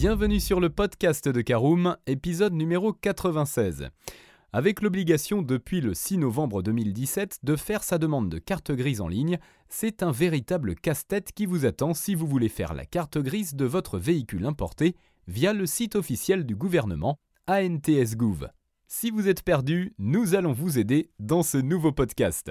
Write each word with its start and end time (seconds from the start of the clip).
Bienvenue 0.00 0.40
sur 0.40 0.60
le 0.60 0.70
podcast 0.70 1.28
de 1.28 1.42
Caroom, 1.42 1.94
épisode 2.06 2.54
numéro 2.54 2.94
96. 2.94 3.90
Avec 4.50 4.80
l'obligation 4.80 5.42
depuis 5.42 5.82
le 5.82 5.92
6 5.92 6.16
novembre 6.16 6.62
2017 6.62 7.40
de 7.42 7.54
faire 7.54 7.82
sa 7.82 7.98
demande 7.98 8.30
de 8.30 8.38
carte 8.38 8.72
grise 8.72 9.02
en 9.02 9.08
ligne, 9.08 9.38
c'est 9.68 10.02
un 10.02 10.10
véritable 10.10 10.74
casse-tête 10.74 11.32
qui 11.34 11.44
vous 11.44 11.66
attend 11.66 11.92
si 11.92 12.14
vous 12.14 12.26
voulez 12.26 12.48
faire 12.48 12.72
la 12.72 12.86
carte 12.86 13.18
grise 13.18 13.54
de 13.54 13.66
votre 13.66 13.98
véhicule 13.98 14.46
importé 14.46 14.96
via 15.28 15.52
le 15.52 15.66
site 15.66 15.96
officiel 15.96 16.46
du 16.46 16.56
gouvernement 16.56 17.18
ANTS 17.46 18.16
Gouv. 18.16 18.48
Si 18.88 19.10
vous 19.10 19.28
êtes 19.28 19.42
perdu, 19.42 19.92
nous 19.98 20.34
allons 20.34 20.54
vous 20.54 20.78
aider 20.78 21.10
dans 21.18 21.42
ce 21.42 21.58
nouveau 21.58 21.92
podcast. 21.92 22.50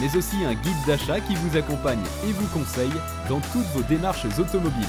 mais 0.00 0.16
aussi 0.16 0.44
un 0.44 0.54
guide 0.54 0.86
d'achat 0.86 1.20
qui 1.20 1.34
vous 1.34 1.56
accompagne 1.56 2.02
et 2.26 2.32
vous 2.32 2.46
conseille 2.48 2.92
dans 3.28 3.40
toutes 3.40 3.66
vos 3.74 3.82
démarches 3.82 4.26
automobiles. 4.38 4.86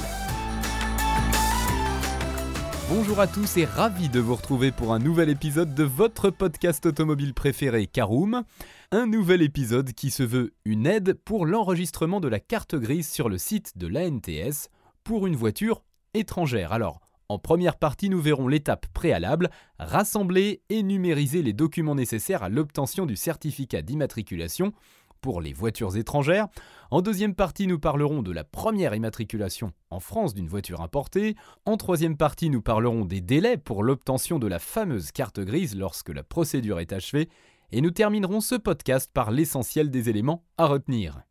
Bonjour 2.90 3.20
à 3.20 3.28
tous 3.28 3.58
et 3.58 3.66
ravi 3.66 4.10
de 4.10 4.20
vous 4.20 4.36
retrouver 4.36 4.72
pour 4.72 4.94
un 4.94 5.00
nouvel 5.00 5.30
épisode 5.30 5.74
de 5.74 5.84
votre 5.84 6.30
podcast 6.30 6.86
automobile 6.86 7.34
préféré 7.34 7.88
Caroom. 7.88 8.44
Un 8.92 9.08
nouvel 9.08 9.42
épisode 9.42 9.94
qui 9.94 10.12
se 10.12 10.22
veut 10.22 10.54
une 10.66 10.86
aide 10.86 11.14
pour 11.14 11.46
l'enregistrement 11.46 12.20
de 12.20 12.28
la 12.28 12.40
carte 12.40 12.76
grise 12.76 13.10
sur 13.10 13.30
le 13.30 13.38
site 13.38 13.78
de 13.78 13.88
l'ANTS 13.88 14.70
pour 15.04 15.26
une 15.26 15.36
voiture 15.36 15.82
étrangère. 16.14 16.72
Alors, 16.72 17.00
en 17.30 17.40
première 17.40 17.78
partie, 17.78 18.10
nous 18.10 18.22
verrons 18.22 18.48
l'étape 18.48 18.88
préalable, 18.94 19.50
rassembler 19.80 20.62
et 20.70 20.84
numériser 20.84 21.42
les 21.42 21.54
documents 21.54 21.96
nécessaires 21.96 22.44
à 22.44 22.50
l'obtention 22.50 23.06
du 23.06 23.16
certificat 23.16 23.82
d'immatriculation 23.82 24.74
pour 25.22 25.42
les 25.42 25.54
voitures 25.54 25.96
étrangères. 25.98 26.48
En 26.92 27.02
deuxième 27.02 27.34
partie, 27.34 27.66
nous 27.66 27.80
parlerons 27.80 28.22
de 28.22 28.32
la 28.32 28.44
première 28.44 28.94
immatriculation 28.94 29.72
en 29.90 30.00
France 30.00 30.34
d'une 30.34 30.50
voiture 30.50 30.82
importée. 30.82 31.36
En 31.66 31.78
troisième 31.78 32.18
partie, 32.18 32.50
nous 32.50 32.62
parlerons 32.62 33.06
des 33.06 33.22
délais 33.22 33.58
pour 33.58 33.84
l'obtention 33.84 34.38
de 34.38 34.48
la 34.48 34.60
fameuse 34.60 35.12
carte 35.12 35.40
grise 35.40 35.76
lorsque 35.76 36.10
la 36.10 36.24
procédure 36.24 36.82
est 36.82 36.94
achevée. 36.94 37.30
Et 37.72 37.82
nous 37.82 37.92
terminerons 37.92 38.42
ce 38.42 38.56
podcast 38.56 39.10
par 39.12 39.32
l'essentiel 39.32 39.90
des 39.90 40.10
éléments 40.10 40.44
à 40.58 40.68
retenir. 40.68 41.22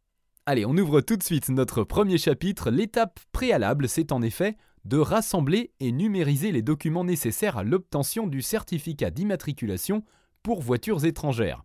Allez, 0.47 0.65
on 0.67 0.77
ouvre 0.77 1.03
tout 1.03 1.17
de 1.17 1.23
suite 1.23 1.51
notre 1.51 1.85
premier 1.85 2.19
chapitre. 2.19 2.71
L'étape 2.71 3.21
préalable, 3.31 3.89
c'est 3.89 4.11
en 4.11 4.23
effet 4.23 4.57
de 4.85 4.99
rassembler 4.99 5.73
et 5.81 5.93
numériser 5.93 6.53
les 6.53 6.63
documents 6.63 7.05
nécessaires 7.05 7.57
à 7.57 7.65
l'obtention 7.65 8.27
du 8.27 8.43
certificat 8.43 9.11
d'immatriculation 9.11 10.05
pour 10.43 10.61
voitures 10.61 11.05
étrangères. 11.05 11.65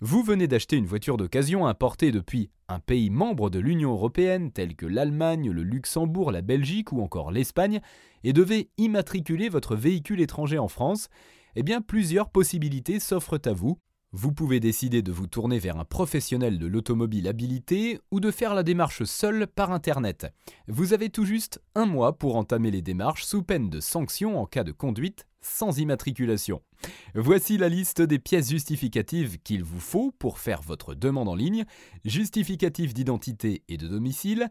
Vous 0.00 0.22
venez 0.22 0.46
d'acheter 0.46 0.76
une 0.76 0.86
voiture 0.86 1.16
d'occasion 1.16 1.66
importée 1.66 2.12
depuis 2.12 2.50
un 2.68 2.78
pays 2.78 3.10
membre 3.10 3.48
de 3.48 3.58
l'Union 3.58 3.92
européenne 3.92 4.52
tel 4.52 4.76
que 4.76 4.86
l'Allemagne, 4.86 5.50
le 5.50 5.62
Luxembourg, 5.62 6.30
la 6.30 6.42
Belgique 6.42 6.92
ou 6.92 7.00
encore 7.00 7.30
l'Espagne 7.30 7.80
et 8.22 8.32
devez 8.32 8.70
immatriculer 8.76 9.48
votre 9.48 9.76
véhicule 9.76 10.20
étranger 10.20 10.58
en 10.58 10.68
France, 10.68 11.08
eh 11.56 11.62
bien 11.62 11.80
plusieurs 11.80 12.30
possibilités 12.30 13.00
s'offrent 13.00 13.40
à 13.44 13.52
vous. 13.52 13.78
Vous 14.16 14.32
pouvez 14.32 14.60
décider 14.60 15.02
de 15.02 15.10
vous 15.10 15.26
tourner 15.26 15.58
vers 15.58 15.76
un 15.76 15.84
professionnel 15.84 16.60
de 16.60 16.68
l'automobile 16.68 17.26
habilité 17.26 17.98
ou 18.12 18.20
de 18.20 18.30
faire 18.30 18.54
la 18.54 18.62
démarche 18.62 19.02
seul 19.02 19.48
par 19.48 19.72
Internet. 19.72 20.32
Vous 20.68 20.92
avez 20.92 21.10
tout 21.10 21.24
juste 21.24 21.60
un 21.74 21.84
mois 21.84 22.16
pour 22.16 22.36
entamer 22.36 22.70
les 22.70 22.80
démarches 22.80 23.24
sous 23.24 23.42
peine 23.42 23.68
de 23.68 23.80
sanctions 23.80 24.40
en 24.40 24.46
cas 24.46 24.62
de 24.62 24.70
conduite 24.70 25.26
sans 25.40 25.80
immatriculation. 25.80 26.62
Voici 27.16 27.58
la 27.58 27.68
liste 27.68 28.02
des 28.02 28.20
pièces 28.20 28.50
justificatives 28.50 29.38
qu'il 29.42 29.64
vous 29.64 29.80
faut 29.80 30.12
pour 30.12 30.38
faire 30.38 30.62
votre 30.62 30.94
demande 30.94 31.28
en 31.28 31.34
ligne, 31.34 31.64
justificatif 32.04 32.94
d'identité 32.94 33.64
et 33.66 33.78
de 33.78 33.88
domicile, 33.88 34.48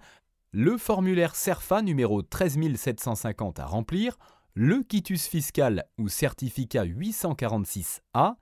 le 0.52 0.78
formulaire 0.78 1.38
CERFA 1.38 1.81
numéro 1.81 2.22
13750 2.22 3.62
à 3.62 3.66
remplir, 3.66 4.18
le 4.56 4.84
quitus 4.84 5.25
fiscal 5.25 5.85
ou 5.97 6.09
certificat 6.09 6.84
846A, 6.84 8.35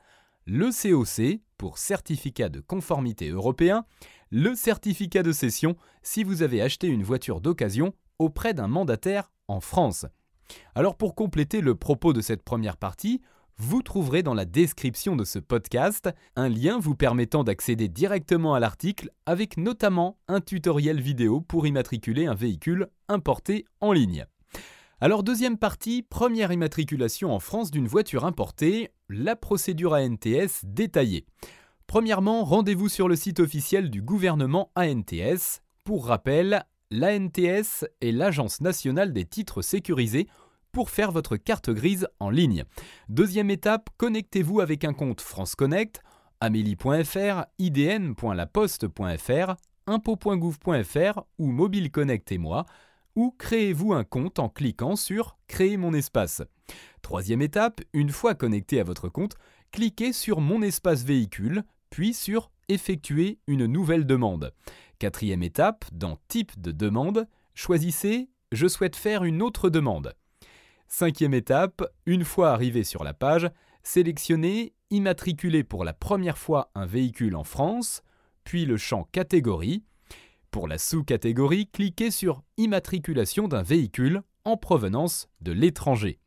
le 0.53 0.69
COC 0.69 1.39
pour 1.57 1.77
certificat 1.77 2.49
de 2.49 2.59
conformité 2.59 3.29
européen, 3.29 3.85
le 4.31 4.53
certificat 4.53 5.23
de 5.23 5.31
cession 5.31 5.77
si 6.03 6.25
vous 6.25 6.43
avez 6.43 6.61
acheté 6.61 6.87
une 6.87 7.03
voiture 7.03 7.39
d'occasion 7.39 7.93
auprès 8.19 8.53
d'un 8.53 8.67
mandataire 8.67 9.31
en 9.47 9.61
France. 9.61 10.05
Alors 10.75 10.97
pour 10.97 11.15
compléter 11.15 11.61
le 11.61 11.75
propos 11.75 12.11
de 12.11 12.19
cette 12.19 12.43
première 12.43 12.75
partie, 12.75 13.21
vous 13.55 13.81
trouverez 13.81 14.23
dans 14.23 14.33
la 14.33 14.43
description 14.43 15.15
de 15.15 15.23
ce 15.23 15.39
podcast 15.39 16.09
un 16.35 16.49
lien 16.49 16.79
vous 16.79 16.95
permettant 16.95 17.45
d'accéder 17.45 17.87
directement 17.87 18.53
à 18.53 18.59
l'article 18.59 19.09
avec 19.25 19.55
notamment 19.55 20.17
un 20.27 20.41
tutoriel 20.41 20.99
vidéo 20.99 21.39
pour 21.39 21.65
immatriculer 21.65 22.25
un 22.25 22.35
véhicule 22.35 22.89
importé 23.07 23.63
en 23.79 23.93
ligne. 23.93 24.25
Alors 25.03 25.23
deuxième 25.23 25.57
partie, 25.57 26.03
première 26.03 26.51
immatriculation 26.51 27.33
en 27.33 27.39
France 27.39 27.71
d'une 27.71 27.87
voiture 27.87 28.23
importée, 28.23 28.91
la 29.09 29.35
procédure 29.35 29.93
ANTS 29.93 30.63
détaillée. 30.63 31.25
Premièrement, 31.87 32.43
rendez-vous 32.43 32.87
sur 32.87 33.07
le 33.07 33.15
site 33.15 33.39
officiel 33.39 33.89
du 33.89 34.03
gouvernement 34.03 34.69
ANTS. 34.75 35.63
Pour 35.85 36.05
rappel, 36.05 36.63
l'ANTS 36.91 37.87
est 38.01 38.11
l'Agence 38.11 38.61
nationale 38.61 39.11
des 39.11 39.25
titres 39.25 39.63
sécurisés 39.63 40.27
pour 40.71 40.91
faire 40.91 41.11
votre 41.11 41.35
carte 41.35 41.71
grise 41.71 42.07
en 42.19 42.29
ligne. 42.29 42.63
Deuxième 43.09 43.49
étape, 43.49 43.89
connectez-vous 43.97 44.59
avec 44.59 44.85
un 44.85 44.93
compte 44.93 45.21
France 45.21 45.55
Connect, 45.55 46.03
amélie.fr, 46.41 47.45
idn.laposte.fr, 47.57 49.55
impôt.gouv.fr 49.87 51.21
ou 51.39 51.47
Mobile 51.47 51.89
Connect 51.89 52.31
et 52.31 52.37
moi, 52.37 52.67
ou 53.15 53.35
créez-vous 53.37 53.93
un 53.93 54.03
compte 54.03 54.39
en 54.39 54.49
cliquant 54.49 54.95
sur 54.95 55.37
Créer 55.47 55.77
mon 55.77 55.93
espace. 55.93 56.41
Troisième 57.01 57.41
étape, 57.41 57.81
une 57.93 58.09
fois 58.09 58.35
connecté 58.35 58.79
à 58.79 58.83
votre 58.83 59.09
compte, 59.09 59.35
cliquez 59.71 60.13
sur 60.13 60.41
Mon 60.41 60.61
espace 60.61 61.03
véhicule, 61.03 61.63
puis 61.89 62.13
sur 62.13 62.51
Effectuer 62.69 63.39
une 63.47 63.65
nouvelle 63.65 64.05
demande. 64.05 64.53
Quatrième 64.97 65.43
étape, 65.43 65.83
dans 65.91 66.17
Type 66.29 66.61
de 66.61 66.71
demande, 66.71 67.27
choisissez 67.53 68.29
Je 68.53 68.67
souhaite 68.67 68.95
faire 68.95 69.25
une 69.25 69.41
autre 69.41 69.69
demande. 69.69 70.13
Cinquième 70.87 71.33
étape, 71.33 71.83
une 72.05 72.23
fois 72.23 72.51
arrivé 72.51 72.83
sur 72.83 73.03
la 73.03 73.13
page, 73.13 73.49
sélectionnez 73.83 74.73
Immatriculer 74.89 75.63
pour 75.63 75.83
la 75.85 75.93
première 75.93 76.37
fois 76.37 76.69
un 76.75 76.85
véhicule 76.85 77.35
en 77.35 77.43
France, 77.43 78.03
puis 78.43 78.65
le 78.65 78.77
champ 78.77 79.07
Catégorie. 79.11 79.83
Pour 80.51 80.67
la 80.67 80.77
sous-catégorie, 80.77 81.67
cliquez 81.67 82.11
sur 82.11 82.43
Immatriculation 82.57 83.47
d'un 83.47 83.63
véhicule 83.63 84.21
en 84.45 84.57
provenance 84.57 85.29
de 85.41 85.51
l'étranger. 85.51 86.19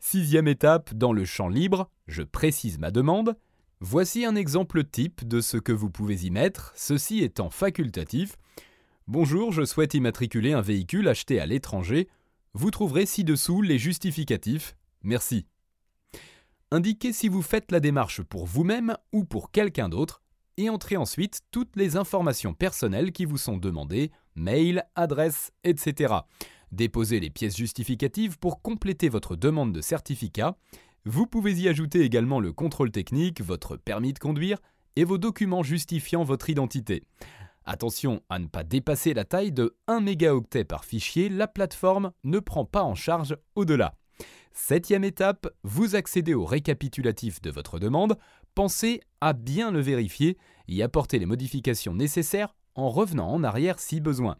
Sixième 0.00 0.48
étape, 0.48 0.92
dans 0.94 1.12
le 1.12 1.24
champ 1.24 1.48
libre, 1.48 1.90
je 2.06 2.22
précise 2.22 2.78
ma 2.78 2.90
demande. 2.90 3.36
Voici 3.80 4.24
un 4.24 4.34
exemple 4.34 4.84
type 4.84 5.26
de 5.26 5.40
ce 5.40 5.56
que 5.56 5.72
vous 5.72 5.90
pouvez 5.90 6.26
y 6.26 6.30
mettre, 6.30 6.72
ceci 6.74 7.22
étant 7.22 7.50
facultatif. 7.50 8.36
Bonjour, 9.06 9.52
je 9.52 9.64
souhaite 9.64 9.94
immatriculer 9.94 10.52
un 10.52 10.60
véhicule 10.60 11.08
acheté 11.08 11.40
à 11.40 11.46
l'étranger 11.46 12.08
vous 12.54 12.70
trouverez 12.70 13.06
ci-dessous 13.06 13.62
les 13.62 13.78
justificatifs. 13.78 14.76
Merci. 15.02 15.46
Indiquez 16.70 17.12
si 17.12 17.28
vous 17.28 17.42
faites 17.42 17.70
la 17.70 17.80
démarche 17.80 18.22
pour 18.22 18.46
vous-même 18.46 18.96
ou 19.12 19.24
pour 19.24 19.50
quelqu'un 19.50 19.88
d'autre 19.88 20.22
et 20.58 20.68
entrez 20.68 20.96
ensuite 20.96 21.40
toutes 21.50 21.76
les 21.76 21.96
informations 21.96 22.52
personnelles 22.52 23.12
qui 23.12 23.24
vous 23.24 23.38
sont 23.38 23.56
demandées, 23.56 24.10
mail, 24.34 24.84
adresse, 24.96 25.52
etc. 25.64 26.14
Déposez 26.72 27.20
les 27.20 27.30
pièces 27.30 27.56
justificatives 27.56 28.38
pour 28.38 28.60
compléter 28.60 29.08
votre 29.08 29.36
demande 29.36 29.72
de 29.72 29.80
certificat. 29.80 30.58
Vous 31.06 31.26
pouvez 31.26 31.54
y 31.54 31.68
ajouter 31.68 32.00
également 32.00 32.40
le 32.40 32.52
contrôle 32.52 32.90
technique, 32.90 33.40
votre 33.40 33.76
permis 33.76 34.12
de 34.12 34.18
conduire 34.18 34.58
et 34.96 35.04
vos 35.04 35.16
documents 35.16 35.62
justifiant 35.62 36.24
votre 36.24 36.50
identité. 36.50 37.04
Attention 37.64 38.22
à 38.28 38.38
ne 38.38 38.48
pas 38.48 38.64
dépasser 38.64 39.14
la 39.14 39.24
taille 39.24 39.52
de 39.52 39.76
1 39.86 40.00
mégaoctet 40.00 40.64
par 40.64 40.84
fichier, 40.84 41.28
la 41.28 41.46
plateforme 41.46 42.12
ne 42.24 42.40
prend 42.40 42.64
pas 42.64 42.82
en 42.82 42.94
charge 42.94 43.36
au-delà. 43.54 43.94
Septième 44.52 45.04
étape, 45.04 45.48
vous 45.62 45.94
accédez 45.94 46.34
au 46.34 46.44
récapitulatif 46.44 47.40
de 47.40 47.50
votre 47.50 47.78
demande, 47.78 48.18
pensez 48.58 49.02
à 49.20 49.34
bien 49.34 49.70
le 49.70 49.80
vérifier 49.80 50.36
et 50.66 50.82
apporter 50.82 51.20
les 51.20 51.26
modifications 51.26 51.94
nécessaires 51.94 52.56
en 52.74 52.88
revenant 52.90 53.30
en 53.30 53.44
arrière 53.44 53.78
si 53.78 54.00
besoin. 54.00 54.36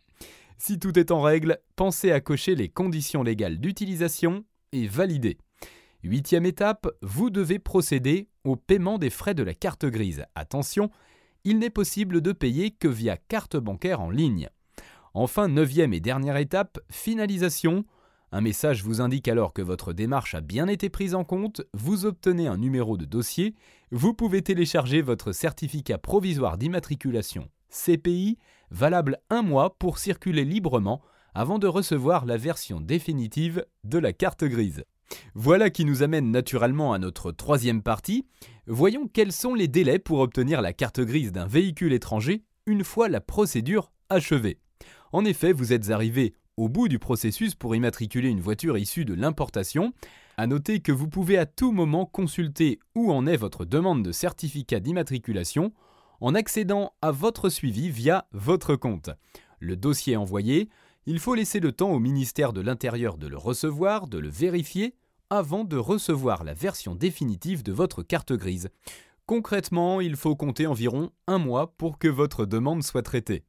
Si 0.56 0.80
tout 0.80 0.98
est 0.98 1.12
en 1.12 1.22
règle, 1.22 1.60
pensez 1.76 2.10
à 2.10 2.20
cocher 2.20 2.56
les 2.56 2.68
conditions 2.68 3.22
légales 3.22 3.58
d'utilisation 3.58 4.44
et 4.72 4.88
valider. 4.88 5.38
Huitième 6.02 6.46
étape, 6.46 6.88
vous 7.00 7.30
devez 7.30 7.60
procéder 7.60 8.28
au 8.42 8.56
paiement 8.56 8.98
des 8.98 9.10
frais 9.10 9.34
de 9.34 9.44
la 9.44 9.54
carte 9.54 9.86
grise. 9.86 10.24
Attention, 10.34 10.90
il 11.44 11.60
n'est 11.60 11.70
possible 11.70 12.20
de 12.20 12.32
payer 12.32 12.72
que 12.72 12.88
via 12.88 13.16
carte 13.16 13.56
bancaire 13.56 14.00
en 14.00 14.10
ligne. 14.10 14.48
Enfin, 15.14 15.46
neuvième 15.46 15.92
et 15.92 16.00
dernière 16.00 16.38
étape, 16.38 16.80
finalisation. 16.90 17.84
Un 18.30 18.42
message 18.42 18.84
vous 18.84 19.00
indique 19.00 19.26
alors 19.26 19.54
que 19.54 19.62
votre 19.62 19.94
démarche 19.94 20.34
a 20.34 20.42
bien 20.42 20.68
été 20.68 20.90
prise 20.90 21.14
en 21.14 21.24
compte, 21.24 21.62
vous 21.72 22.04
obtenez 22.04 22.46
un 22.46 22.58
numéro 22.58 22.98
de 22.98 23.06
dossier, 23.06 23.54
vous 23.90 24.12
pouvez 24.12 24.42
télécharger 24.42 25.00
votre 25.00 25.32
certificat 25.32 25.96
provisoire 25.96 26.58
d'immatriculation 26.58 27.48
CPI, 27.70 28.38
valable 28.70 29.18
un 29.30 29.40
mois 29.40 29.78
pour 29.78 29.98
circuler 29.98 30.44
librement 30.44 31.00
avant 31.34 31.58
de 31.58 31.66
recevoir 31.66 32.26
la 32.26 32.36
version 32.36 32.80
définitive 32.80 33.64
de 33.84 33.98
la 33.98 34.12
carte 34.12 34.44
grise. 34.44 34.84
Voilà 35.34 35.70
qui 35.70 35.86
nous 35.86 36.02
amène 36.02 36.30
naturellement 36.30 36.92
à 36.92 36.98
notre 36.98 37.32
troisième 37.32 37.82
partie. 37.82 38.26
Voyons 38.66 39.08
quels 39.08 39.32
sont 39.32 39.54
les 39.54 39.68
délais 39.68 39.98
pour 39.98 40.18
obtenir 40.18 40.60
la 40.60 40.74
carte 40.74 41.00
grise 41.00 41.32
d'un 41.32 41.46
véhicule 41.46 41.94
étranger 41.94 42.44
une 42.66 42.84
fois 42.84 43.08
la 43.08 43.22
procédure 43.22 43.90
achevée. 44.10 44.58
En 45.12 45.24
effet, 45.24 45.52
vous 45.52 45.72
êtes 45.72 45.90
arrivé 45.90 46.34
au 46.58 46.68
bout 46.68 46.88
du 46.88 46.98
processus 46.98 47.54
pour 47.54 47.76
immatriculer 47.76 48.28
une 48.28 48.40
voiture 48.40 48.76
issue 48.76 49.04
de 49.04 49.14
l'importation. 49.14 49.92
À 50.36 50.48
noter 50.48 50.80
que 50.80 50.92
vous 50.92 51.08
pouvez 51.08 51.38
à 51.38 51.46
tout 51.46 51.70
moment 51.70 52.04
consulter 52.04 52.80
où 52.96 53.12
en 53.12 53.26
est 53.26 53.36
votre 53.36 53.64
demande 53.64 54.02
de 54.02 54.10
certificat 54.10 54.80
d'immatriculation 54.80 55.72
en 56.20 56.34
accédant 56.34 56.92
à 57.00 57.12
votre 57.12 57.48
suivi 57.48 57.90
via 57.90 58.26
votre 58.32 58.74
compte. 58.74 59.10
Le 59.60 59.76
dossier 59.76 60.16
envoyé, 60.16 60.68
il 61.06 61.20
faut 61.20 61.34
laisser 61.34 61.60
le 61.60 61.70
temps 61.70 61.92
au 61.92 62.00
ministère 62.00 62.52
de 62.52 62.60
l'Intérieur 62.60 63.18
de 63.18 63.28
le 63.28 63.38
recevoir, 63.38 64.08
de 64.08 64.18
le 64.18 64.28
vérifier, 64.28 64.96
avant 65.30 65.62
de 65.62 65.76
recevoir 65.76 66.42
la 66.42 66.54
version 66.54 66.96
définitive 66.96 67.62
de 67.62 67.72
votre 67.72 68.02
carte 68.02 68.32
grise. 68.32 68.68
Concrètement, 69.26 70.00
il 70.00 70.16
faut 70.16 70.34
compter 70.34 70.66
environ 70.66 71.12
un 71.28 71.38
mois 71.38 71.74
pour 71.76 71.98
que 71.98 72.08
votre 72.08 72.46
demande 72.46 72.82
soit 72.82 73.02
traitée. 73.02 73.44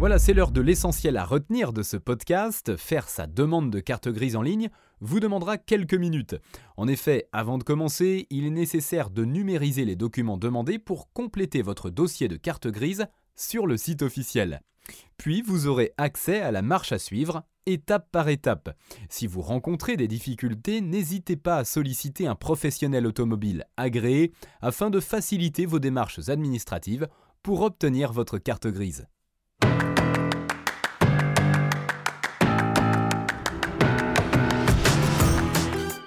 Voilà, 0.00 0.18
c'est 0.18 0.34
l'heure 0.34 0.50
de 0.50 0.60
l'essentiel 0.60 1.16
à 1.16 1.24
retenir 1.24 1.72
de 1.72 1.82
ce 1.82 1.96
podcast. 1.96 2.76
Faire 2.76 3.08
sa 3.08 3.26
demande 3.26 3.70
de 3.70 3.80
carte 3.80 4.08
grise 4.08 4.36
en 4.36 4.42
ligne 4.42 4.68
vous 5.00 5.20
demandera 5.20 5.56
quelques 5.56 5.94
minutes. 5.94 6.36
En 6.76 6.88
effet, 6.88 7.28
avant 7.32 7.58
de 7.58 7.62
commencer, 7.62 8.26
il 8.28 8.44
est 8.44 8.50
nécessaire 8.50 9.08
de 9.08 9.24
numériser 9.24 9.84
les 9.84 9.96
documents 9.96 10.36
demandés 10.36 10.78
pour 10.78 11.12
compléter 11.12 11.62
votre 11.62 11.90
dossier 11.90 12.28
de 12.28 12.36
carte 12.36 12.66
grise 12.66 13.06
sur 13.34 13.66
le 13.66 13.76
site 13.76 14.02
officiel. 14.02 14.60
Puis 15.16 15.42
vous 15.42 15.68
aurez 15.68 15.92
accès 15.96 16.40
à 16.40 16.50
la 16.50 16.60
marche 16.60 16.92
à 16.92 16.98
suivre, 16.98 17.44
étape 17.64 18.10
par 18.10 18.28
étape. 18.28 18.76
Si 19.08 19.26
vous 19.26 19.40
rencontrez 19.40 19.96
des 19.96 20.08
difficultés, 20.08 20.80
n'hésitez 20.80 21.36
pas 21.36 21.56
à 21.56 21.64
solliciter 21.64 22.26
un 22.26 22.34
professionnel 22.34 23.06
automobile 23.06 23.64
agréé 23.76 24.32
afin 24.60 24.90
de 24.90 25.00
faciliter 25.00 25.64
vos 25.64 25.78
démarches 25.78 26.28
administratives 26.28 27.08
pour 27.42 27.62
obtenir 27.62 28.12
votre 28.12 28.38
carte 28.38 28.66
grise. 28.66 29.06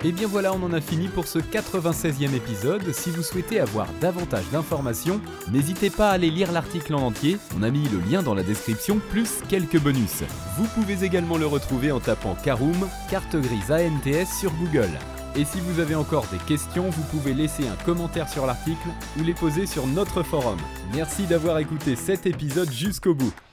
Et 0.03 0.11
bien 0.11 0.27
voilà, 0.27 0.53
on 0.53 0.61
en 0.63 0.73
a 0.73 0.81
fini 0.81 1.07
pour 1.07 1.27
ce 1.27 1.39
96e 1.39 2.35
épisode. 2.35 2.93
Si 2.93 3.09
vous 3.09 3.23
souhaitez 3.23 3.59
avoir 3.59 3.87
davantage 3.99 4.45
d'informations, 4.51 5.19
n'hésitez 5.51 5.89
pas 5.89 6.09
à 6.09 6.13
aller 6.13 6.29
lire 6.29 6.51
l'article 6.51 6.93
en 6.93 7.07
entier. 7.07 7.37
On 7.57 7.63
a 7.63 7.71
mis 7.71 7.87
le 7.89 7.99
lien 8.11 8.21
dans 8.21 8.35
la 8.35 8.43
description, 8.43 8.99
plus 9.09 9.41
quelques 9.49 9.79
bonus. 9.79 10.23
Vous 10.57 10.67
pouvez 10.75 11.03
également 11.03 11.37
le 11.37 11.47
retrouver 11.47 11.91
en 11.91 11.99
tapant 11.99 12.35
Caroom, 12.43 12.87
carte 13.09 13.35
grise 13.35 13.71
ANTS 13.71 14.39
sur 14.39 14.51
Google. 14.53 14.91
Et 15.35 15.45
si 15.45 15.59
vous 15.61 15.79
avez 15.79 15.95
encore 15.95 16.27
des 16.31 16.39
questions, 16.47 16.89
vous 16.89 17.03
pouvez 17.03 17.33
laisser 17.33 17.67
un 17.67 17.75
commentaire 17.83 18.29
sur 18.29 18.45
l'article 18.45 18.89
ou 19.19 19.23
les 19.23 19.33
poser 19.33 19.65
sur 19.65 19.87
notre 19.87 20.21
forum. 20.21 20.57
Merci 20.93 21.23
d'avoir 21.23 21.57
écouté 21.57 21.95
cet 21.95 22.27
épisode 22.27 22.71
jusqu'au 22.71 23.15
bout. 23.15 23.33